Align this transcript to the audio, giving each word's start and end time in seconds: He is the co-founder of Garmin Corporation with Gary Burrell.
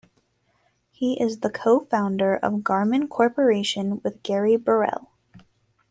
He 0.89 1.21
is 1.21 1.41
the 1.41 1.51
co-founder 1.51 2.37
of 2.37 2.61
Garmin 2.63 3.07
Corporation 3.07 4.01
with 4.03 4.23
Gary 4.23 4.57
Burrell. 4.57 5.11